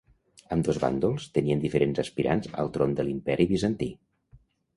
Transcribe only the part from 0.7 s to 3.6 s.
bàndols tenien diferents aspirants al tron de l'Imperi